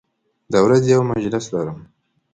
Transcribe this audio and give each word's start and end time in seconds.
د 0.51 0.53
ورځې 0.65 0.89
یو 0.95 1.01
مجلس 1.13 1.45
لرم 1.53 1.79